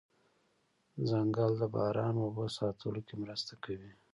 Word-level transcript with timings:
ځنګل 1.09 1.51
د 1.61 1.63
باران 1.73 2.15
اوبو 2.23 2.45
ساتلو 2.57 2.99
کې 3.07 3.15
مرسته 3.23 3.53
کوي 3.63 3.91